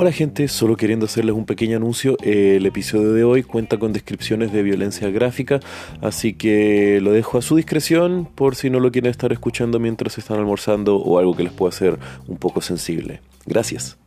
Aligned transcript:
Hola 0.00 0.12
gente, 0.12 0.46
solo 0.46 0.76
queriendo 0.76 1.06
hacerles 1.06 1.34
un 1.34 1.44
pequeño 1.44 1.76
anuncio, 1.76 2.16
el 2.22 2.64
episodio 2.66 3.12
de 3.14 3.24
hoy 3.24 3.42
cuenta 3.42 3.78
con 3.78 3.92
descripciones 3.92 4.52
de 4.52 4.62
violencia 4.62 5.10
gráfica, 5.10 5.58
así 6.00 6.34
que 6.34 7.00
lo 7.02 7.10
dejo 7.10 7.36
a 7.36 7.42
su 7.42 7.56
discreción 7.56 8.28
por 8.32 8.54
si 8.54 8.70
no 8.70 8.78
lo 8.78 8.92
quieren 8.92 9.10
estar 9.10 9.32
escuchando 9.32 9.80
mientras 9.80 10.16
están 10.16 10.38
almorzando 10.38 10.98
o 10.98 11.18
algo 11.18 11.34
que 11.34 11.42
les 11.42 11.52
pueda 11.52 11.72
ser 11.72 11.98
un 12.28 12.36
poco 12.36 12.60
sensible. 12.60 13.22
Gracias. 13.44 13.98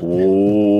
Hola 0.00 0.70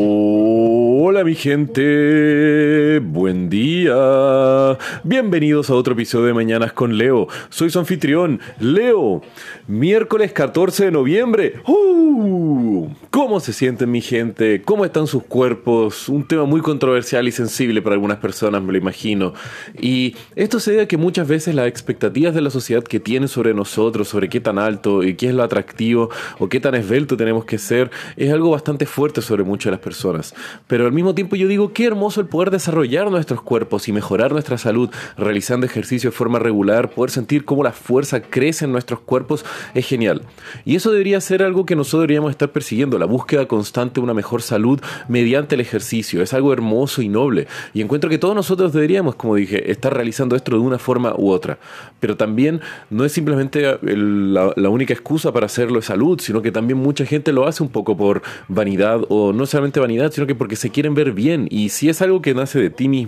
mi 1.25 1.35
gente, 1.35 3.01
buen 3.25 3.49
día. 3.49 4.77
Bienvenidos 5.03 5.71
a 5.71 5.75
otro 5.75 5.95
episodio 5.95 6.27
de 6.27 6.35
Mañanas 6.35 6.75
con 6.75 6.99
Leo. 6.99 7.27
Soy 7.49 7.71
su 7.71 7.79
anfitrión, 7.79 8.39
Leo. 8.61 9.23
Miércoles 9.67 10.31
14 10.33 10.85
de 10.85 10.91
noviembre. 10.91 11.55
¡Uh! 11.67 12.87
¿Cómo 13.09 13.41
se 13.41 13.55
sienten 13.55 13.91
mi 13.91 14.03
gente? 14.03 14.61
¿Cómo 14.63 14.85
están 14.85 15.07
sus 15.07 15.23
cuerpos? 15.23 16.11
Un 16.11 16.29
tema 16.29 16.45
muy 16.45 16.61
controversial 16.61 17.27
y 17.27 17.33
sensible 17.33 17.81
para 17.81 17.95
algunas 17.95 18.19
personas, 18.19 18.63
me 18.63 18.73
lo 18.73 18.79
imagino. 18.79 19.33
Y 19.81 20.17
esto 20.36 20.61
se 20.61 20.72
debe 20.72 20.83
a 20.83 20.89
que 20.89 20.99
muchas 20.99 21.27
veces 21.27 21.55
las 21.55 21.67
expectativas 21.67 22.35
de 22.35 22.43
la 22.43 22.50
sociedad 22.50 22.85
que 22.85 23.00
tienen 23.00 23.29
sobre 23.29 23.55
nosotros, 23.55 24.09
sobre 24.09 24.29
qué 24.29 24.41
tan 24.41 24.59
alto 24.59 25.03
y 25.03 25.14
qué 25.14 25.29
es 25.29 25.35
lo 25.35 25.45
atractivo 25.45 26.11
o 26.39 26.50
qué 26.50 26.61
tan 26.61 26.75
esbelto 26.75 27.17
tenemos 27.17 27.47
que 27.47 27.57
ser, 27.57 27.91
es 28.17 28.31
algo 28.31 28.50
bastante 28.50 28.85
fuerte 28.85 29.22
sobre 29.22 29.45
muchas 29.45 29.67
de 29.67 29.77
las 29.77 29.81
personas. 29.81 30.35
Pero 30.67 30.85
al 30.85 30.93
mismo 30.93 31.14
tiempo 31.14 31.36
yo 31.36 31.49
digo, 31.49 31.72
qué 31.72 31.86
hermoso 31.86 32.20
el 32.20 32.27
poder 32.27 32.50
desarrollar 32.50 33.13
nuestros 33.14 33.42
cuerpos 33.42 33.88
y 33.88 33.92
mejorar 33.92 34.32
nuestra 34.32 34.58
salud 34.58 34.90
realizando 35.16 35.66
ejercicio 35.66 36.10
de 36.10 36.16
forma 36.16 36.38
regular, 36.38 36.90
poder 36.90 37.10
sentir 37.10 37.44
cómo 37.44 37.62
la 37.62 37.72
fuerza 37.72 38.22
crece 38.22 38.64
en 38.64 38.72
nuestros 38.72 39.00
cuerpos 39.00 39.44
es 39.74 39.86
genial. 39.86 40.22
Y 40.64 40.76
eso 40.76 40.90
debería 40.90 41.20
ser 41.20 41.42
algo 41.42 41.66
que 41.66 41.76
nosotros 41.76 42.02
deberíamos 42.02 42.30
estar 42.30 42.50
persiguiendo, 42.50 42.98
la 42.98 43.06
búsqueda 43.06 43.46
constante 43.46 44.00
de 44.00 44.04
una 44.04 44.14
mejor 44.14 44.42
salud 44.42 44.80
mediante 45.08 45.54
el 45.54 45.60
ejercicio. 45.60 46.22
Es 46.22 46.34
algo 46.34 46.52
hermoso 46.52 47.02
y 47.02 47.08
noble. 47.08 47.46
Y 47.72 47.80
encuentro 47.80 48.10
que 48.10 48.18
todos 48.18 48.34
nosotros 48.34 48.72
deberíamos, 48.72 49.14
como 49.14 49.36
dije, 49.36 49.70
estar 49.70 49.94
realizando 49.94 50.36
esto 50.36 50.52
de 50.52 50.58
una 50.58 50.78
forma 50.78 51.14
u 51.16 51.30
otra. 51.30 51.58
Pero 52.00 52.16
también 52.16 52.60
no 52.90 53.04
es 53.04 53.12
simplemente 53.12 53.78
la, 53.82 54.52
la 54.54 54.68
única 54.68 54.92
excusa 54.92 55.32
para 55.32 55.46
hacerlo 55.46 55.76
de 55.76 55.86
salud, 55.86 56.20
sino 56.20 56.42
que 56.42 56.52
también 56.52 56.78
mucha 56.78 57.06
gente 57.06 57.32
lo 57.32 57.46
hace 57.46 57.62
un 57.62 57.68
poco 57.68 57.96
por 57.96 58.22
vanidad 58.48 59.00
o 59.08 59.32
no 59.32 59.46
solamente 59.46 59.80
vanidad, 59.80 60.12
sino 60.12 60.26
que 60.26 60.34
porque 60.34 60.56
se 60.56 60.70
quieren 60.70 60.94
ver 60.94 61.12
bien. 61.12 61.46
Y 61.50 61.68
si 61.70 61.88
es 61.88 62.02
algo 62.02 62.22
que 62.22 62.34
nace 62.34 62.60
de 62.60 62.70
ti 62.70 62.88
mismo, 62.88 63.03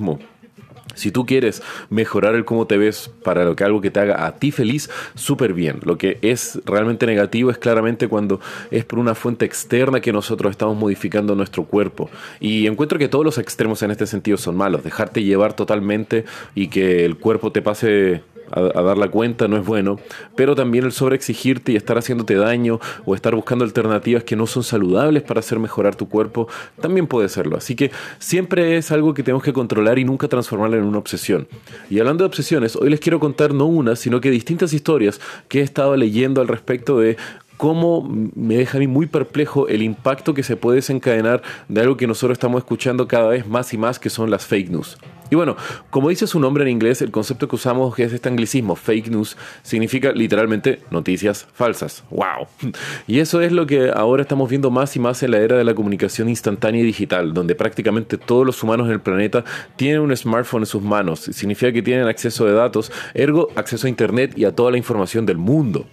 si 0.97 1.11
tú 1.11 1.27
quieres 1.27 1.63
mejorar 1.91 2.35
el 2.35 2.45
cómo 2.45 2.67
te 2.67 2.79
ves 2.79 3.11
para 3.23 3.45
lo 3.45 3.55
que 3.55 3.65
algo 3.65 3.81
que 3.81 3.91
te 3.91 4.01
haga 4.01 4.27
a 4.27 4.37
ti 4.37 4.51
feliz, 4.51 4.91
súper 5.15 5.53
bien. 5.53 5.81
Lo 5.85 5.99
que 5.99 6.19
es 6.23 6.59
realmente 6.65 7.07
negativo 7.07 7.51
es 7.51 7.59
claramente 7.59 8.09
cuando 8.09 8.41
es 8.71 8.85
por 8.85 8.99
una 8.99 9.15
fuente 9.15 9.45
externa 9.45 10.01
que 10.01 10.13
nosotros 10.13 10.51
estamos 10.51 10.77
modificando 10.77 11.35
nuestro 11.35 11.65
cuerpo. 11.65 12.09
Y 12.41 12.67
encuentro 12.67 12.99
que 12.99 13.09
todos 13.09 13.25
los 13.25 13.39
extremos 13.39 13.83
en 13.83 13.91
este 13.91 14.07
sentido 14.07 14.39
son 14.39 14.57
malos. 14.57 14.83
Dejarte 14.83 15.23
llevar 15.23 15.53
totalmente 15.53 16.25
y 16.55 16.69
que 16.69 17.05
el 17.05 17.19
cuerpo 17.19 17.53
te 17.53 17.61
pase 17.61 18.23
a, 18.51 18.83
dar 18.83 18.99
la 18.99 19.09
cuenta 19.09 19.49
no 19.49 19.57
es 19.57 19.65
bueno, 19.65 19.99
pero 20.35 20.55
también 20.55 20.85
el 20.85 20.93
sobreexigirte 20.93 21.73
y 21.73 21.77
estar 21.77 21.99
haciéndote 21.99 22.35
daño 22.35 22.81
o 23.05 23.15
estar 23.15 23.35
buscando 23.35 23.65
alternativas 23.65 24.25
que 24.25 24.37
no 24.37 24.47
son 24.47 24.63
saludables 24.63 25.23
para 25.23 25.41
hacer 25.41 25.59
mejorar 25.59 25.97
tu 25.97 26.09
cuerpo, 26.09 26.49
también 26.81 27.07
puede 27.07 27.29
serlo. 27.29 27.57
Así 27.57 27.75
que 27.75 27.91
siempre 28.19 28.77
es 28.77 28.91
algo 28.93 29.15
que 29.15 29.23
tenemos 29.23 29.43
que 29.43 29.53
controlar 29.53 29.99
y 29.99 30.05
nunca 30.05 30.29
transformarlo 30.29 30.77
en 30.77 30.85
una 30.85 30.99
obsesión. 30.99 31.49
Y 31.91 31.99
hablando 31.99 32.25
de 32.25 32.29
obsesiones, 32.29 32.77
hoy 32.77 32.91
les 32.91 33.01
quiero 33.01 33.21
contar 33.21 33.55
no 33.55 33.67
una, 33.67 33.97
sino 33.97 34.21
que 34.21 34.31
distintas 34.31 34.73
historias 34.73 35.21
que 35.49 35.61
he 35.61 35.63
estado 35.63 35.97
leyendo 35.97 36.41
al 36.41 36.49
respecto 36.49 36.99
de 36.99 37.17
cómo 37.57 38.07
me 38.35 38.57
deja 38.57 38.79
a 38.79 38.81
mí 38.81 38.87
muy 38.87 39.07
perplejo 39.07 39.69
el 39.69 39.83
impacto 39.83 40.35
que 40.35 40.43
se 40.43 40.57
puede 40.57 40.77
desencadenar 40.77 41.43
de 41.69 41.81
algo 41.81 41.97
que 41.97 42.07
nosotros 42.07 42.37
estamos 42.37 42.59
escuchando 42.59 43.09
cada 43.09 43.29
vez 43.29 43.47
más 43.47 43.73
y 43.73 43.79
más, 43.79 43.99
que 43.99 44.11
son 44.11 44.31
las 44.31 44.47
fake 44.47 44.71
news. 44.71 44.99
Y 45.31 45.35
bueno, 45.35 45.57
como 45.91 46.09
dice 46.09 46.27
su 46.27 46.41
nombre 46.41 46.65
en 46.65 46.71
inglés, 46.71 47.03
el 47.03 47.11
concepto 47.11 47.49
que 47.49 47.57
usamos 47.57 47.99
es 47.99 48.13
este 48.13 48.29
anglicismo, 48.29 48.77
fake 48.77 49.09
news, 49.09 49.37
significa 49.63 50.13
literalmente 50.13 50.81
noticias 50.91 51.47
falsas. 51.53 52.05
¡Wow! 52.11 52.47
Y 53.07 53.21
eso 53.21 53.41
es 53.41 53.53
lo 53.53 53.67
que 53.67 53.91
ahora 53.95 54.23
estamos 54.23 54.51
viendo 54.51 54.71
más 54.71 54.97
y 54.97 55.01
más 55.01 55.23
en 55.23 55.31
la 55.31 55.39
era 55.39 55.57
de 55.57 55.65
la 55.65 55.75
comunicación 55.75 56.29
instantánea 56.29 56.81
y 56.83 56.85
digital, 56.85 57.33
donde 57.35 57.55
prácticamente 57.55 58.19
todos 58.19 58.45
los 58.45 58.63
humanos 58.63 58.87
en 58.87 58.93
el 58.93 59.01
planeta 59.01 59.45
tienen 59.77 60.01
un 60.01 60.17
smartphone 60.17 60.63
en 60.63 60.67
sus 60.67 60.83
manos. 60.83 61.21
Significa 61.21 61.73
que 61.73 61.83
tienen 61.83 62.07
acceso 62.07 62.45
de 62.47 62.53
datos, 62.53 62.93
ergo 63.15 63.49
acceso 63.55 63.87
a 63.87 63.91
Internet 63.91 64.33
y 64.37 64.45
a 64.45 64.55
toda 64.55 64.71
la 64.71 64.79
información 64.79 65.27
del 65.27 65.37
mundo. 65.37 65.87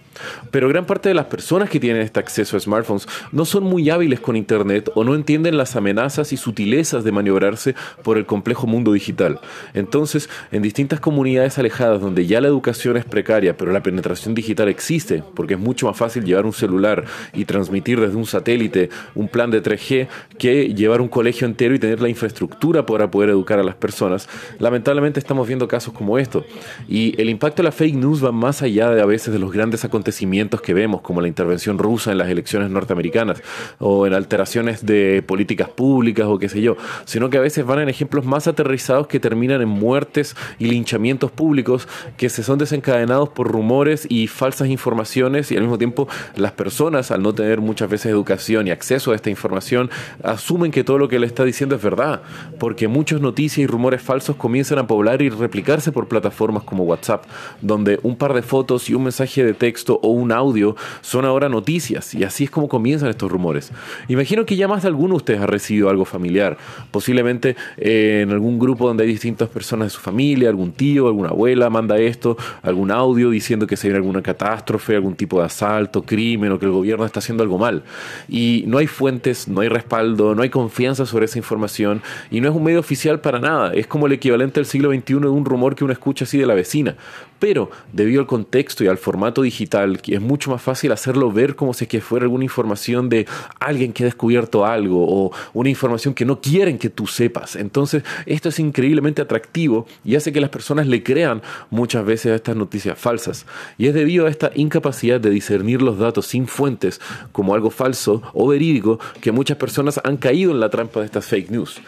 Pero 0.50 0.68
gran 0.68 0.86
parte 0.86 1.08
de 1.08 1.14
las 1.14 1.26
personas 1.26 1.68
que 1.70 1.80
tienen 1.80 2.02
este 2.02 2.20
acceso 2.20 2.56
a 2.56 2.60
smartphones 2.60 3.08
no 3.32 3.44
son 3.44 3.64
muy 3.64 3.90
hábiles 3.90 4.20
con 4.20 4.36
Internet 4.36 4.90
o 4.94 5.04
no 5.04 5.14
entienden 5.14 5.56
las 5.56 5.76
amenazas 5.76 6.32
y 6.32 6.36
sutilezas 6.36 7.04
de 7.04 7.12
maniobrarse 7.12 7.74
por 8.02 8.18
el 8.18 8.26
complejo 8.26 8.66
mundo 8.66 8.92
digital. 8.92 9.23
Entonces, 9.72 10.28
en 10.52 10.62
distintas 10.62 11.00
comunidades 11.00 11.58
alejadas 11.58 12.00
donde 12.00 12.26
ya 12.26 12.40
la 12.40 12.48
educación 12.48 12.96
es 12.96 13.04
precaria, 13.04 13.56
pero 13.56 13.72
la 13.72 13.82
penetración 13.82 14.34
digital 14.34 14.68
existe, 14.68 15.22
porque 15.34 15.54
es 15.54 15.60
mucho 15.60 15.86
más 15.86 15.96
fácil 15.96 16.24
llevar 16.24 16.46
un 16.46 16.52
celular 16.52 17.04
y 17.32 17.44
transmitir 17.44 18.00
desde 18.00 18.16
un 18.16 18.26
satélite 18.26 18.90
un 19.14 19.28
plan 19.28 19.50
de 19.50 19.62
3G 19.62 20.08
que 20.38 20.74
llevar 20.74 21.00
un 21.00 21.08
colegio 21.08 21.46
entero 21.46 21.74
y 21.74 21.78
tener 21.78 22.00
la 22.00 22.08
infraestructura 22.08 22.86
para 22.86 23.10
poder 23.10 23.30
educar 23.30 23.58
a 23.58 23.64
las 23.64 23.74
personas, 23.74 24.28
lamentablemente 24.58 25.20
estamos 25.20 25.46
viendo 25.46 25.68
casos 25.68 25.94
como 25.94 26.18
esto. 26.18 26.44
Y 26.88 27.20
el 27.20 27.30
impacto 27.30 27.62
de 27.62 27.64
la 27.64 27.72
fake 27.72 27.94
news 27.94 28.24
va 28.24 28.32
más 28.32 28.62
allá 28.62 28.90
de 28.90 29.00
a 29.00 29.06
veces 29.06 29.32
de 29.32 29.38
los 29.38 29.52
grandes 29.52 29.84
acontecimientos 29.84 30.60
que 30.60 30.74
vemos, 30.74 31.00
como 31.00 31.20
la 31.20 31.28
intervención 31.28 31.78
rusa 31.78 32.12
en 32.12 32.18
las 32.18 32.28
elecciones 32.28 32.70
norteamericanas, 32.70 33.42
o 33.78 34.06
en 34.06 34.14
alteraciones 34.14 34.84
de 34.84 35.22
políticas 35.22 35.68
públicas, 35.68 36.26
o 36.26 36.38
qué 36.38 36.48
sé 36.48 36.60
yo, 36.60 36.76
sino 37.04 37.30
que 37.30 37.38
a 37.38 37.40
veces 37.40 37.64
van 37.64 37.80
en 37.80 37.88
ejemplos 37.88 38.24
más 38.24 38.46
aterrizados 38.46 39.06
que 39.06 39.13
terminan 39.20 39.62
en 39.62 39.68
muertes 39.68 40.36
y 40.58 40.66
linchamientos 40.66 41.30
públicos 41.30 41.88
que 42.16 42.28
se 42.28 42.42
son 42.42 42.58
desencadenados 42.58 43.28
por 43.30 43.50
rumores 43.50 44.06
y 44.08 44.26
falsas 44.26 44.68
informaciones 44.68 45.50
y 45.50 45.56
al 45.56 45.62
mismo 45.62 45.78
tiempo 45.78 46.08
las 46.36 46.52
personas 46.52 47.10
al 47.10 47.22
no 47.22 47.34
tener 47.34 47.60
muchas 47.60 47.88
veces 47.88 48.06
educación 48.06 48.66
y 48.66 48.70
acceso 48.70 49.12
a 49.12 49.14
esta 49.14 49.30
información 49.30 49.90
asumen 50.22 50.70
que 50.70 50.84
todo 50.84 50.98
lo 50.98 51.08
que 51.08 51.18
le 51.18 51.26
está 51.26 51.44
diciendo 51.44 51.76
es 51.76 51.82
verdad 51.82 52.22
porque 52.58 52.88
muchas 52.88 53.20
noticias 53.20 53.58
y 53.58 53.66
rumores 53.66 54.02
falsos 54.02 54.36
comienzan 54.36 54.78
a 54.78 54.86
poblar 54.86 55.22
y 55.22 55.30
replicarse 55.30 55.92
por 55.92 56.08
plataformas 56.08 56.64
como 56.64 56.84
WhatsApp 56.84 57.24
donde 57.60 57.98
un 58.02 58.16
par 58.16 58.34
de 58.34 58.42
fotos 58.42 58.88
y 58.90 58.94
un 58.94 59.04
mensaje 59.04 59.44
de 59.44 59.54
texto 59.54 60.00
o 60.02 60.08
un 60.08 60.32
audio 60.32 60.76
son 61.00 61.24
ahora 61.24 61.48
noticias 61.48 62.14
y 62.14 62.24
así 62.24 62.44
es 62.44 62.50
como 62.50 62.68
comienzan 62.68 63.08
estos 63.08 63.30
rumores. 63.30 63.72
Imagino 64.08 64.44
que 64.46 64.56
ya 64.56 64.68
más 64.68 64.82
de 64.82 64.88
alguno 64.88 65.14
de 65.14 65.16
ustedes 65.18 65.40
ha 65.40 65.46
recibido 65.46 65.88
algo 65.90 66.04
familiar, 66.04 66.56
posiblemente 66.90 67.56
eh, 67.76 68.20
en 68.22 68.30
algún 68.30 68.58
grupo 68.58 68.86
donde 68.86 69.03
hay 69.04 69.10
distintas 69.10 69.48
personas 69.48 69.86
de 69.86 69.90
su 69.90 70.00
familia, 70.00 70.48
algún 70.48 70.72
tío, 70.72 71.06
alguna 71.06 71.30
abuela 71.30 71.70
manda 71.70 71.98
esto, 71.98 72.36
algún 72.62 72.90
audio 72.90 73.30
diciendo 73.30 73.66
que 73.66 73.76
se 73.76 73.88
viene 73.88 73.98
alguna 73.98 74.22
catástrofe, 74.22 74.96
algún 74.96 75.14
tipo 75.14 75.38
de 75.38 75.46
asalto, 75.46 76.02
crimen 76.02 76.52
o 76.52 76.58
que 76.58 76.66
el 76.66 76.72
gobierno 76.72 77.04
está 77.04 77.20
haciendo 77.20 77.42
algo 77.42 77.58
mal. 77.58 77.84
Y 78.28 78.64
no 78.66 78.78
hay 78.78 78.86
fuentes, 78.86 79.48
no 79.48 79.60
hay 79.60 79.68
respaldo, 79.68 80.34
no 80.34 80.42
hay 80.42 80.50
confianza 80.50 81.06
sobre 81.06 81.26
esa 81.26 81.38
información 81.38 82.02
y 82.30 82.40
no 82.40 82.48
es 82.48 82.54
un 82.54 82.64
medio 82.64 82.80
oficial 82.80 83.20
para 83.20 83.38
nada. 83.38 83.72
Es 83.74 83.86
como 83.86 84.06
el 84.06 84.12
equivalente 84.12 84.60
al 84.60 84.66
siglo 84.66 84.90
XXI 84.90 85.14
de 85.14 85.28
un 85.28 85.44
rumor 85.44 85.74
que 85.74 85.84
uno 85.84 85.92
escucha 85.92 86.24
así 86.24 86.38
de 86.38 86.46
la 86.46 86.54
vecina. 86.54 86.96
Pero 87.38 87.70
debido 87.92 88.20
al 88.20 88.26
contexto 88.26 88.84
y 88.84 88.86
al 88.86 88.96
formato 88.96 89.42
digital, 89.42 90.00
es 90.06 90.20
mucho 90.20 90.50
más 90.50 90.62
fácil 90.62 90.92
hacerlo 90.92 91.30
ver 91.30 91.56
como 91.56 91.74
si 91.74 91.86
que 91.86 92.00
fuera 92.00 92.24
alguna 92.24 92.44
información 92.44 93.08
de 93.08 93.26
alguien 93.60 93.92
que 93.92 94.04
ha 94.04 94.06
descubierto 94.06 94.64
algo 94.64 95.04
o 95.06 95.32
una 95.52 95.68
información 95.68 96.14
que 96.14 96.24
no 96.24 96.40
quieren 96.40 96.78
que 96.78 96.88
tú 96.88 97.06
sepas. 97.06 97.56
Entonces, 97.56 98.02
esto 98.26 98.48
es 98.48 98.58
increíble 98.58 98.93
atractivo 99.22 99.86
y 100.04 100.16
hace 100.16 100.32
que 100.32 100.40
las 100.40 100.50
personas 100.50 100.86
le 100.86 101.02
crean 101.02 101.42
muchas 101.70 102.04
veces 102.04 102.32
a 102.32 102.36
estas 102.36 102.56
noticias 102.56 102.98
falsas. 102.98 103.46
Y 103.78 103.86
es 103.86 103.94
debido 103.94 104.26
a 104.26 104.30
esta 104.30 104.50
incapacidad 104.54 105.20
de 105.20 105.30
discernir 105.30 105.82
los 105.82 105.98
datos 105.98 106.26
sin 106.26 106.46
fuentes 106.46 107.00
como 107.32 107.54
algo 107.54 107.70
falso 107.70 108.22
o 108.32 108.48
verídico 108.48 108.98
que 109.20 109.32
muchas 109.32 109.56
personas 109.56 110.00
han 110.04 110.16
caído 110.16 110.52
en 110.52 110.60
la 110.60 110.70
trampa 110.70 111.00
de 111.00 111.06
estas 111.06 111.26
fake 111.26 111.50
news. 111.50 111.80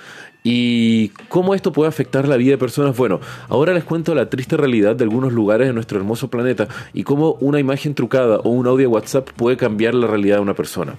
¿Y 0.49 1.09
cómo 1.29 1.57
esto 1.57 1.73
puede 1.73 1.89
afectar 1.89 2.29
la 2.29 2.37
vida 2.37 2.53
de 2.53 2.59
personas? 2.59 2.97
Bueno, 2.97 3.19
ahora 3.49 3.75
les 3.75 3.83
cuento 3.83 4.15
la 4.15 4.31
triste 4.31 4.57
realidad 4.57 4.95
de 4.95 5.03
algunos 5.03 5.33
lugares 5.33 5.67
de 5.67 5.73
nuestro 5.73 5.99
hermoso 5.99 6.31
planeta 6.31 6.69
y 6.93 7.03
cómo 7.03 7.33
una 7.41 7.59
imagen 7.59 7.97
trucada 7.97 8.37
o 8.39 8.51
un 8.51 8.69
audio 8.69 8.89
WhatsApp 8.91 9.29
puede 9.33 9.57
cambiar 9.57 9.95
la 9.95 10.07
realidad 10.07 10.37
de 10.37 10.43
una 10.43 10.55
persona. 10.55 10.95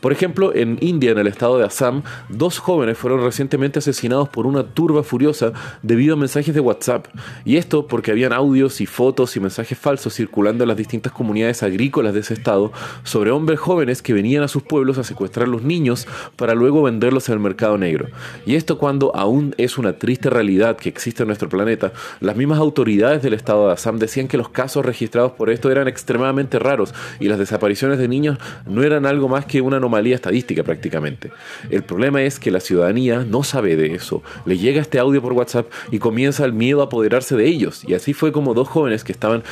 Por 0.00 0.12
ejemplo, 0.12 0.54
en 0.54 0.78
India, 0.80 1.12
en 1.12 1.18
el 1.18 1.26
estado 1.26 1.58
de 1.58 1.64
Assam, 1.64 2.02
dos 2.28 2.58
jóvenes 2.58 2.98
fueron 2.98 3.22
recientemente 3.22 3.78
asesinados 3.78 4.28
por 4.28 4.46
una 4.46 4.64
turba 4.64 5.02
furiosa 5.02 5.52
debido 5.82 6.14
a 6.14 6.16
mensajes 6.16 6.54
de 6.54 6.60
WhatsApp. 6.60 7.06
Y 7.44 7.56
esto 7.56 7.86
porque 7.86 8.10
habían 8.10 8.32
audios 8.32 8.80
y 8.80 8.86
fotos 8.86 9.36
y 9.36 9.40
mensajes 9.40 9.78
falsos 9.78 10.14
circulando 10.14 10.64
en 10.64 10.68
las 10.68 10.76
distintas 10.76 11.12
comunidades 11.12 11.62
agrícolas 11.62 12.14
de 12.14 12.20
ese 12.20 12.34
estado 12.34 12.72
sobre 13.04 13.30
hombres 13.30 13.58
jóvenes 13.58 14.02
que 14.02 14.12
venían 14.12 14.42
a 14.42 14.48
sus 14.48 14.62
pueblos 14.62 14.98
a 14.98 15.04
secuestrar 15.04 15.46
a 15.46 15.50
los 15.50 15.62
niños 15.62 16.06
para 16.36 16.54
luego 16.54 16.82
venderlos 16.82 17.28
en 17.28 17.34
el 17.34 17.40
mercado 17.40 17.78
negro. 17.78 18.08
Y 18.46 18.54
esto 18.54 18.78
cuando 18.78 19.14
aún 19.14 19.54
es 19.58 19.78
una 19.78 19.94
triste 19.94 20.30
realidad 20.30 20.76
que 20.76 20.88
existe 20.88 21.22
en 21.22 21.28
nuestro 21.28 21.48
planeta, 21.48 21.92
las 22.20 22.36
mismas 22.36 22.58
autoridades 22.58 23.22
del 23.22 23.34
estado 23.34 23.66
de 23.66 23.72
Assam 23.72 23.98
decían 23.98 24.28
que 24.28 24.36
los 24.36 24.48
casos 24.48 24.84
registrados 24.84 25.32
por 25.32 25.50
esto 25.50 25.70
eran 25.70 25.88
extremadamente 25.88 26.58
raros 26.58 26.94
y 27.20 27.28
las 27.28 27.38
desapariciones 27.38 27.98
de 27.98 28.08
niños 28.08 28.38
no 28.66 28.82
eran 28.82 29.06
algo 29.06 29.28
más 29.28 29.46
que 29.46 29.60
una 29.68 29.76
anomalía 29.76 30.14
estadística 30.14 30.62
prácticamente. 30.62 31.30
El 31.70 31.82
problema 31.82 32.22
es 32.22 32.38
que 32.40 32.50
la 32.50 32.60
ciudadanía 32.60 33.24
no 33.24 33.42
sabe 33.42 33.76
de 33.76 33.94
eso. 33.94 34.22
Le 34.44 34.58
llega 34.58 34.80
este 34.80 34.98
audio 34.98 35.22
por 35.22 35.32
WhatsApp 35.32 35.70
y 35.90 35.98
comienza 35.98 36.44
el 36.44 36.52
miedo 36.52 36.80
a 36.80 36.86
apoderarse 36.86 37.36
de 37.36 37.46
ellos. 37.46 37.82
Y 37.86 37.94
así 37.94 38.14
fue 38.14 38.32
como 38.32 38.54
dos 38.54 38.68
jóvenes 38.68 39.04
que 39.04 39.12
estaban 39.12 39.42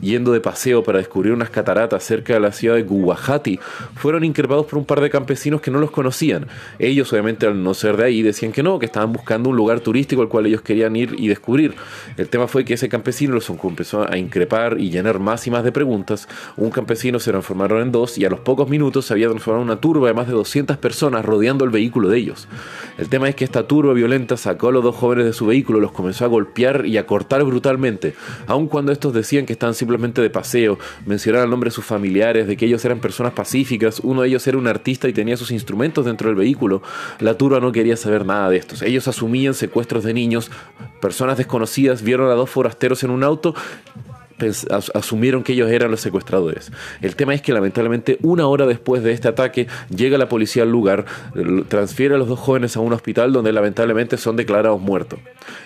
yendo 0.00 0.32
de 0.32 0.40
paseo 0.40 0.82
para 0.82 0.98
descubrir 0.98 1.32
unas 1.32 1.50
cataratas 1.50 2.02
cerca 2.02 2.34
de 2.34 2.40
la 2.40 2.52
ciudad 2.52 2.76
de 2.76 2.82
Guwahati, 2.82 3.58
fueron 3.94 4.24
increpados 4.24 4.66
por 4.66 4.78
un 4.78 4.84
par 4.84 5.00
de 5.00 5.10
campesinos 5.10 5.60
que 5.60 5.70
no 5.70 5.78
los 5.78 5.90
conocían. 5.90 6.46
Ellos, 6.78 7.12
obviamente, 7.12 7.46
al 7.46 7.62
no 7.62 7.74
ser 7.74 7.96
de 7.96 8.04
ahí, 8.04 8.22
decían 8.22 8.52
que 8.52 8.62
no, 8.62 8.78
que 8.78 8.86
estaban 8.86 9.12
buscando 9.12 9.50
un 9.50 9.56
lugar 9.56 9.80
turístico 9.80 10.22
al 10.22 10.28
cual 10.28 10.46
ellos 10.46 10.62
querían 10.62 10.96
ir 10.96 11.14
y 11.18 11.28
descubrir. 11.28 11.74
El 12.16 12.28
tema 12.28 12.48
fue 12.48 12.64
que 12.64 12.74
ese 12.74 12.88
campesino 12.88 13.34
los 13.34 13.50
empezó 13.68 14.10
a 14.10 14.16
increpar 14.16 14.80
y 14.80 14.90
llenar 14.90 15.18
más 15.18 15.46
y 15.46 15.50
más 15.50 15.64
de 15.64 15.72
preguntas. 15.72 16.28
Un 16.56 16.70
campesino 16.70 17.18
se 17.18 17.30
transformaron 17.30 17.82
en 17.82 17.92
dos 17.92 18.18
y 18.18 18.24
a 18.24 18.30
los 18.30 18.40
pocos 18.40 18.68
minutos 18.68 19.06
se 19.06 19.14
había 19.14 19.28
transformado 19.28 19.62
en 19.62 19.70
una 19.70 19.80
turba 19.80 20.08
de 20.08 20.14
más 20.14 20.26
de 20.26 20.32
200 20.32 20.76
personas 20.78 21.24
rodeando 21.24 21.64
el 21.64 21.70
vehículo 21.70 22.08
de 22.08 22.18
ellos. 22.18 22.48
El 22.98 23.08
tema 23.08 23.28
es 23.28 23.34
que 23.34 23.44
esta 23.44 23.66
turba 23.66 23.92
violenta 23.92 24.36
sacó 24.36 24.68
a 24.68 24.72
los 24.72 24.82
dos 24.82 24.94
jóvenes 24.94 25.24
de 25.24 25.32
su 25.32 25.46
vehículo, 25.46 25.80
los 25.80 25.92
comenzó 25.92 26.24
a 26.24 26.28
golpear 26.28 26.86
y 26.86 26.96
a 26.96 27.06
cortar 27.06 27.44
brutalmente, 27.44 28.14
aun 28.46 28.68
cuando 28.68 28.92
estos 28.92 29.12
decían 29.12 29.46
que 29.46 29.52
estaban 29.52 29.74
simplemente 29.86 30.20
de 30.20 30.30
paseo, 30.30 30.78
mencionaron 31.06 31.44
el 31.44 31.50
nombre 31.50 31.68
de 31.68 31.74
sus 31.74 31.84
familiares, 31.84 32.48
de 32.48 32.56
que 32.56 32.66
ellos 32.66 32.84
eran 32.84 32.98
personas 32.98 33.32
pacíficas, 33.32 34.00
uno 34.00 34.22
de 34.22 34.28
ellos 34.28 34.44
era 34.46 34.58
un 34.58 34.66
artista 34.66 35.08
y 35.08 35.12
tenía 35.12 35.36
sus 35.36 35.52
instrumentos 35.52 36.04
dentro 36.04 36.28
del 36.28 36.36
vehículo. 36.36 36.82
La 37.20 37.38
turba 37.38 37.60
no 37.60 37.70
quería 37.70 37.96
saber 37.96 38.26
nada 38.26 38.50
de 38.50 38.56
estos. 38.56 38.82
Ellos 38.82 39.06
asumían 39.06 39.54
secuestros 39.54 40.02
de 40.02 40.12
niños, 40.12 40.50
personas 41.00 41.38
desconocidas 41.38 42.02
vieron 42.02 42.30
a 42.30 42.34
dos 42.34 42.50
forasteros 42.50 43.04
en 43.04 43.10
un 43.10 43.22
auto 43.22 43.54
asumieron 44.94 45.42
que 45.42 45.52
ellos 45.52 45.70
eran 45.70 45.90
los 45.90 46.00
secuestradores. 46.00 46.72
El 47.02 47.16
tema 47.16 47.34
es 47.34 47.42
que 47.42 47.52
lamentablemente 47.52 48.18
una 48.22 48.46
hora 48.46 48.66
después 48.66 49.02
de 49.02 49.12
este 49.12 49.28
ataque 49.28 49.66
llega 49.94 50.18
la 50.18 50.28
policía 50.28 50.62
al 50.62 50.70
lugar, 50.70 51.04
transfiere 51.68 52.14
a 52.14 52.18
los 52.18 52.28
dos 52.28 52.38
jóvenes 52.38 52.76
a 52.76 52.80
un 52.80 52.92
hospital 52.92 53.32
donde 53.32 53.52
lamentablemente 53.52 54.16
son 54.16 54.36
declarados 54.36 54.80
muertos. 54.80 55.18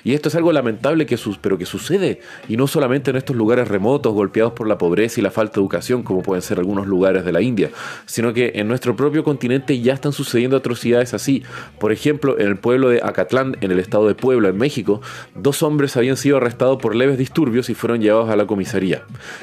Y 0.05 0.15
esto 0.15 0.29
es 0.29 0.35
algo 0.35 0.53
lamentable 0.53 1.07
que 1.07 1.19
pero 1.41 1.59
que 1.59 1.67
sucede 1.67 2.21
y 2.49 2.57
no 2.57 2.67
solamente 2.67 3.11
en 3.11 3.17
estos 3.17 3.37
lugares 3.37 3.69
remotos 3.69 4.13
golpeados 4.13 4.53
por 4.53 4.67
la 4.67 4.79
pobreza 4.79 5.21
y 5.21 5.23
la 5.23 5.31
falta 5.31 5.55
de 5.55 5.61
educación 5.61 6.03
como 6.03 6.23
pueden 6.23 6.43
ser 6.43 6.59
algunos 6.59 6.87
lugares 6.87 7.25
de 7.25 7.33
la 7.33 7.43
India, 7.43 7.71
sino 8.07 8.33
que 8.33 8.53
en 8.57 8.69
nuestro 8.69 8.97
propio 8.97 9.23
continente 9.23 9.81
ya 9.81 9.93
están 9.93 10.13
sucediendo 10.13 10.57
atrocidades 10.57 11.15
así. 11.15 11.43
Por 11.79 11.93
ejemplo, 11.93 12.39
en 12.39 12.49
el 12.49 12.57
pueblo 12.57 12.89
de 12.89 13.01
Acatlán, 13.03 13.57
en 13.61 13.71
el 13.71 13.79
estado 13.79 14.09
de 14.09 14.15
Puebla, 14.15 14.49
en 14.49 14.57
México, 14.57 15.01
dos 15.35 15.63
hombres 15.63 15.97
habían 15.97 16.17
sido 16.17 16.39
arrestados 16.39 16.79
por 16.81 16.95
leves 16.95 17.19
disturbios 17.19 17.71
y 17.71 17.75
fueron 17.75 18.01
llevados 18.01 18.31
a 18.31 18.37
la 18.37 18.47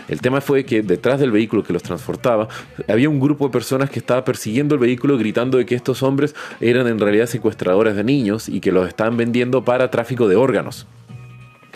el 0.07 0.21
tema 0.21 0.41
fue 0.41 0.65
que 0.65 0.81
detrás 0.81 1.19
del 1.19 1.31
vehículo 1.31 1.63
que 1.63 1.73
los 1.73 1.83
transportaba 1.83 2.47
había 2.87 3.09
un 3.09 3.19
grupo 3.19 3.45
de 3.45 3.51
personas 3.51 3.89
que 3.89 3.99
estaba 3.99 4.23
persiguiendo 4.23 4.75
el 4.75 4.81
vehículo 4.81 5.17
gritando 5.17 5.57
de 5.57 5.65
que 5.65 5.75
estos 5.75 6.03
hombres 6.03 6.35
eran 6.59 6.87
en 6.87 6.99
realidad 6.99 7.25
secuestradores 7.25 7.95
de 7.95 8.03
niños 8.03 8.49
y 8.49 8.59
que 8.59 8.71
los 8.71 8.87
estaban 8.87 9.17
vendiendo 9.17 9.63
para 9.63 9.89
tráfico 9.89 10.27
de 10.27 10.35
órganos 10.35 10.87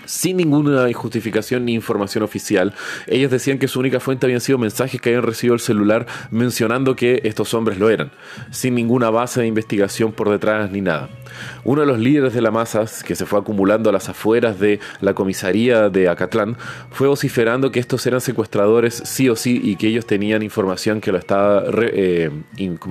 sin 0.05 0.37
ninguna 0.37 0.91
justificación 0.93 1.63
ni 1.63 1.73
información 1.73 2.23
oficial. 2.23 2.73
Ellos 3.07 3.31
decían 3.31 3.59
que 3.59 3.67
su 3.67 3.79
única 3.79 3.99
fuente 3.99 4.25
habían 4.25 4.41
sido 4.41 4.57
mensajes 4.57 4.99
que 4.99 5.09
habían 5.09 5.23
recibido 5.23 5.53
el 5.53 5.61
celular 5.61 6.05
mencionando 6.31 6.95
que 6.95 7.21
estos 7.23 7.53
hombres 7.53 7.77
lo 7.77 7.89
eran, 7.89 8.11
sin 8.49 8.75
ninguna 8.75 9.09
base 9.09 9.41
de 9.41 9.47
investigación 9.47 10.11
por 10.11 10.29
detrás 10.29 10.69
ni 10.71 10.81
nada. 10.81 11.09
Uno 11.63 11.81
de 11.81 11.87
los 11.87 11.99
líderes 11.99 12.33
de 12.33 12.41
la 12.41 12.51
masa, 12.51 12.85
que 13.05 13.15
se 13.15 13.25
fue 13.25 13.39
acumulando 13.39 13.89
a 13.89 13.93
las 13.93 14.09
afueras 14.09 14.59
de 14.59 14.79
la 14.99 15.13
comisaría 15.13 15.89
de 15.89 16.09
Acatlán, 16.09 16.57
fue 16.91 17.07
vociferando 17.07 17.71
que 17.71 17.79
estos 17.79 18.05
eran 18.07 18.21
secuestradores 18.21 19.01
sí 19.05 19.29
o 19.29 19.35
sí 19.35 19.59
y 19.63 19.75
que 19.75 19.87
ellos 19.87 20.05
tenían 20.05 20.43
información 20.43 21.01
que 21.01 21.11
lo 21.11 21.17
estaba, 21.17 21.63
eh, 21.81 22.31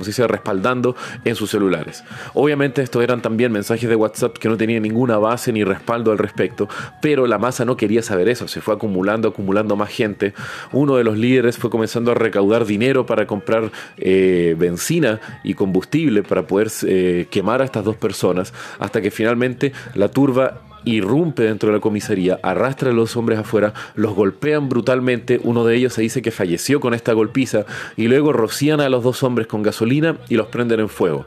se 0.03 0.27
respaldando 0.27 0.97
en 1.25 1.35
sus 1.35 1.51
celulares. 1.51 2.05
Obviamente 2.35 2.83
estos 2.83 3.03
eran 3.03 3.23
también 3.23 3.53
mensajes 3.53 3.89
de 3.89 3.97
WhatsApp 3.97 4.39
que 4.39 4.49
no 4.49 4.57
tenían 4.57 4.83
ninguna 4.83 5.19
base 5.19 5.53
ni 5.53 5.65
respaldo 5.65 6.13
al 6.13 6.19
respecto, 6.19 6.69
pero 7.01 7.27
la 7.27 7.39
masa 7.39 7.65
no 7.65 7.77
quería 7.77 8.03
saber 8.03 8.29
eso, 8.29 8.49
se 8.49 8.61
fue 8.61 8.75
acumulando, 8.75 9.29
acumulando 9.29 9.77
más 9.77 9.91
gente. 9.91 10.35
Uno 10.73 10.97
de 10.97 11.05
los 11.05 11.17
líderes 11.17 11.59
fue 11.59 11.71
comenzando 11.71 12.13
a 12.13 12.15
recaudar 12.15 12.65
dinero 12.65 13.07
para 13.07 13.27
comprar 13.27 13.71
eh, 13.97 14.55
benzina 14.59 15.21
y 15.43 15.55
combustible 15.55 16.23
para 16.23 16.47
poder 16.47 16.69
eh, 16.87 17.27
quemar 17.31 17.63
a 17.63 17.65
estas 17.65 17.85
dos 17.85 17.97
personas, 17.97 18.30
hasta 18.79 19.01
que 19.01 19.11
finalmente 19.11 19.73
la 19.95 20.09
turba 20.09 20.63
irrumpe 20.85 21.43
dentro 21.43 21.69
de 21.69 21.77
la 21.77 21.81
comisaría, 21.81 22.39
arrastra 22.43 22.91
a 22.91 22.95
los 22.95 23.17
hombres 23.17 23.39
afuera, 23.39 23.75
los 23.95 24.15
golpean 24.15 24.69
brutalmente, 24.69 25.41
uno 25.43 25.65
de 25.65 25.77
ellos 25.77 25.93
se 25.93 26.03
dice 26.03 26.23
que 26.23 26.31
falleció 26.31 26.81
con 26.81 26.95
esta 26.95 27.13
golpiza, 27.13 27.65
y 27.97 28.09
luego 28.09 28.33
rocían 28.33 28.81
a 28.81 28.89
los 28.89 29.03
dos 29.03 29.23
hombres 29.23 29.47
con 29.47 29.63
gasolina 29.63 30.17
y 30.29 30.37
los 30.37 30.47
prenden 30.47 30.81
en 30.81 30.89
fuego. 30.89 31.27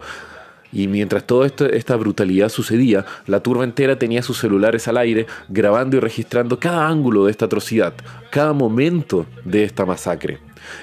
Y 0.74 0.88
mientras 0.88 1.26
toda 1.26 1.48
esta 1.48 1.96
brutalidad 1.96 2.50
sucedía, 2.50 3.06
la 3.28 3.42
turba 3.42 3.64
entera 3.64 3.98
tenía 4.00 4.24
sus 4.24 4.40
celulares 4.40 4.88
al 4.88 4.98
aire, 4.98 5.28
grabando 5.50 5.98
y 5.98 6.00
registrando 6.00 6.60
cada 6.60 6.88
ángulo 6.88 7.26
de 7.26 7.32
esta 7.32 7.46
atrocidad, 7.46 7.94
cada 8.32 8.54
momento 8.54 9.26
de 9.46 9.64
esta 9.64 9.86
masacre. 9.86 10.40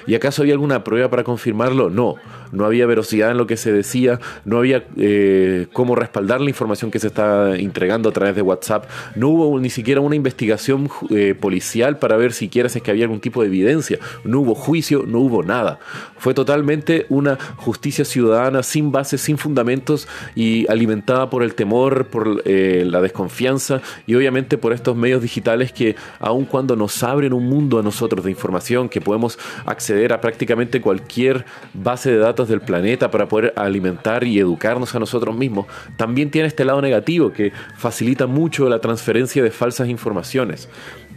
¿Y 0.07 0.15
acaso 0.15 0.41
había 0.41 0.53
alguna 0.53 0.83
prueba 0.83 1.09
para 1.09 1.23
confirmarlo? 1.23 1.89
No, 1.89 2.15
no 2.51 2.65
había 2.65 2.85
velocidad 2.85 3.31
en 3.31 3.37
lo 3.37 3.47
que 3.47 3.57
se 3.57 3.71
decía, 3.71 4.19
no 4.45 4.57
había 4.57 4.85
eh, 4.97 5.67
cómo 5.73 5.95
respaldar 5.95 6.41
la 6.41 6.49
información 6.49 6.91
que 6.91 6.99
se 6.99 7.07
está 7.07 7.55
entregando 7.55 8.09
a 8.09 8.11
través 8.11 8.35
de 8.35 8.41
WhatsApp, 8.41 8.85
no 9.15 9.29
hubo 9.29 9.59
ni 9.59 9.69
siquiera 9.69 10.01
una 10.01 10.15
investigación 10.15 10.89
eh, 11.09 11.35
policial 11.39 11.97
para 11.97 12.17
ver 12.17 12.33
siquiera 12.33 12.69
si 12.69 12.79
es 12.79 12.83
que 12.83 12.91
había 12.91 13.05
algún 13.05 13.19
tipo 13.19 13.41
de 13.41 13.47
evidencia, 13.47 13.99
no 14.23 14.41
hubo 14.41 14.55
juicio, 14.55 15.03
no 15.07 15.19
hubo 15.19 15.43
nada. 15.43 15.79
Fue 16.21 16.35
totalmente 16.35 17.07
una 17.09 17.39
justicia 17.55 18.05
ciudadana 18.05 18.61
sin 18.61 18.91
bases, 18.91 19.21
sin 19.21 19.39
fundamentos 19.39 20.07
y 20.35 20.69
alimentada 20.69 21.31
por 21.31 21.41
el 21.41 21.55
temor, 21.55 22.05
por 22.05 22.43
eh, 22.45 22.83
la 22.85 23.01
desconfianza 23.01 23.81
y 24.05 24.13
obviamente 24.13 24.59
por 24.59 24.71
estos 24.71 24.95
medios 24.95 25.23
digitales 25.23 25.71
que 25.71 25.95
aun 26.19 26.45
cuando 26.45 26.75
nos 26.75 27.01
abren 27.01 27.33
un 27.33 27.49
mundo 27.49 27.79
a 27.79 27.81
nosotros 27.81 28.23
de 28.23 28.29
información 28.29 28.87
que 28.87 29.01
podemos 29.01 29.39
acceder 29.65 30.13
a 30.13 30.21
prácticamente 30.21 30.79
cualquier 30.79 31.43
base 31.73 32.11
de 32.11 32.19
datos 32.19 32.47
del 32.47 32.61
planeta 32.61 33.09
para 33.09 33.27
poder 33.27 33.51
alimentar 33.55 34.23
y 34.23 34.37
educarnos 34.37 34.93
a 34.93 34.99
nosotros 34.99 35.35
mismos, 35.35 35.65
también 35.97 36.29
tiene 36.29 36.47
este 36.47 36.65
lado 36.65 36.83
negativo 36.83 37.33
que 37.33 37.51
facilita 37.75 38.27
mucho 38.27 38.69
la 38.69 38.77
transferencia 38.77 39.41
de 39.41 39.49
falsas 39.49 39.89
informaciones. 39.89 40.69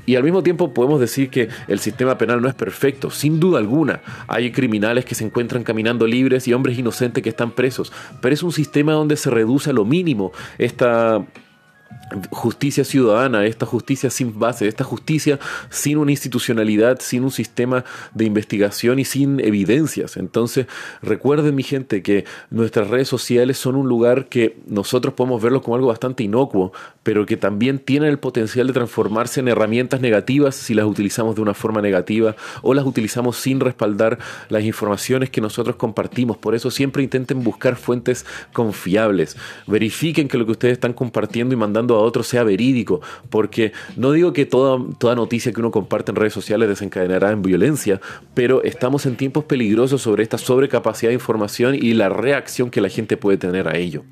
Y 0.06 0.16
al 0.16 0.22
mismo 0.22 0.42
tiempo 0.42 0.74
podemos 0.74 1.00
decir 1.00 1.30
que 1.30 1.48
el 1.66 1.78
sistema 1.78 2.18
penal 2.18 2.42
no 2.42 2.48
es 2.48 2.54
perfecto, 2.54 3.10
sin 3.10 3.40
duda 3.40 3.58
alguna. 3.58 4.00
Hay 4.26 4.52
que 5.04 5.14
se 5.14 5.24
encuentran 5.24 5.64
caminando 5.64 6.06
libres 6.06 6.46
y 6.46 6.52
hombres 6.52 6.78
inocentes 6.78 7.22
que 7.22 7.30
están 7.30 7.50
presos, 7.50 7.92
pero 8.20 8.34
es 8.34 8.42
un 8.42 8.52
sistema 8.52 8.92
donde 8.92 9.16
se 9.16 9.30
reduce 9.30 9.70
a 9.70 9.72
lo 9.72 9.84
mínimo 9.84 10.32
esta 10.58 11.24
justicia 12.30 12.84
ciudadana, 12.84 13.46
esta 13.46 13.66
justicia 13.66 14.10
sin 14.10 14.38
base, 14.38 14.68
esta 14.68 14.84
justicia 14.84 15.38
sin 15.70 15.98
una 15.98 16.10
institucionalidad, 16.10 17.00
sin 17.00 17.24
un 17.24 17.30
sistema 17.30 17.84
de 18.14 18.24
investigación 18.24 18.98
y 18.98 19.04
sin 19.04 19.40
evidencias. 19.40 20.16
Entonces, 20.16 20.66
recuerden 21.02 21.54
mi 21.54 21.62
gente 21.62 22.02
que 22.02 22.24
nuestras 22.50 22.88
redes 22.88 23.08
sociales 23.08 23.58
son 23.58 23.76
un 23.76 23.88
lugar 23.88 24.26
que 24.26 24.56
nosotros 24.66 25.14
podemos 25.14 25.42
verlo 25.42 25.62
como 25.62 25.76
algo 25.76 25.88
bastante 25.88 26.22
inocuo, 26.22 26.72
pero 27.02 27.26
que 27.26 27.36
también 27.36 27.78
tienen 27.78 28.08
el 28.08 28.18
potencial 28.18 28.66
de 28.66 28.72
transformarse 28.72 29.40
en 29.40 29.48
herramientas 29.48 30.00
negativas 30.00 30.54
si 30.54 30.74
las 30.74 30.86
utilizamos 30.86 31.34
de 31.36 31.42
una 31.42 31.54
forma 31.54 31.82
negativa 31.82 32.36
o 32.62 32.74
las 32.74 32.86
utilizamos 32.86 33.36
sin 33.36 33.60
respaldar 33.60 34.18
las 34.48 34.64
informaciones 34.64 35.30
que 35.30 35.40
nosotros 35.40 35.76
compartimos. 35.76 36.36
Por 36.36 36.54
eso 36.54 36.70
siempre 36.70 37.02
intenten 37.02 37.42
buscar 37.42 37.76
fuentes 37.76 38.26
confiables. 38.52 39.36
Verifiquen 39.66 40.28
que 40.28 40.38
lo 40.38 40.46
que 40.46 40.52
ustedes 40.52 40.72
están 40.72 40.92
compartiendo 40.92 41.54
y 41.54 41.56
mandando 41.56 41.96
a 41.96 42.02
otro 42.04 42.22
sea 42.22 42.44
verídico, 42.44 43.00
porque 43.30 43.72
no 43.96 44.12
digo 44.12 44.32
que 44.32 44.46
toda, 44.46 44.82
toda 44.98 45.14
noticia 45.14 45.52
que 45.52 45.60
uno 45.60 45.70
comparte 45.70 46.12
en 46.12 46.16
redes 46.16 46.32
sociales 46.32 46.68
desencadenará 46.68 47.30
en 47.30 47.42
violencia, 47.42 48.00
pero 48.34 48.62
estamos 48.62 49.06
en 49.06 49.16
tiempos 49.16 49.44
peligrosos 49.44 50.02
sobre 50.02 50.22
esta 50.22 50.38
sobrecapacidad 50.38 51.10
de 51.10 51.14
información 51.14 51.74
y 51.74 51.94
la 51.94 52.08
reacción 52.08 52.70
que 52.70 52.80
la 52.80 52.88
gente 52.88 53.16
puede 53.16 53.36
tener 53.36 53.68
a 53.68 53.76
ello. 53.76 54.04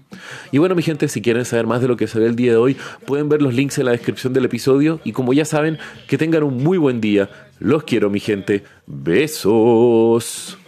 Y 0.51 0.59
bueno, 0.59 0.75
mi 0.75 0.83
gente, 0.83 1.09
si 1.09 1.23
quieren 1.23 1.45
saber 1.45 1.67
más 1.67 1.81
de 1.81 1.89
lo 1.89 1.97
que 1.97 2.07
se 2.07 2.19
ve 2.19 2.27
el 2.27 2.37
día 2.37 2.53
de 2.53 2.59
hoy, 2.59 2.77
pueden 3.07 3.29
ver 3.29 3.43
los 3.43 3.55
links 3.55 3.79
en 3.79 3.87
la 3.87 3.93
descripción 3.93 4.33
del 4.33 4.45
episodio 4.45 5.01
y 5.05 5.13
como 5.13 5.33
ya 5.33 5.45
saben, 5.45 5.79
que 6.09 6.19
tengan 6.19 6.43
un 6.43 6.63
muy 6.63 6.79
buen 6.79 7.01
día. 7.01 7.31
Los 7.59 7.85
quiero, 7.85 8.11
mi 8.11 8.21
gente. 8.21 8.65
Besos. 8.87 10.59